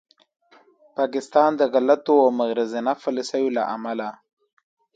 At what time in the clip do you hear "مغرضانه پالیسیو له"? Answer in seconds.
2.39-3.63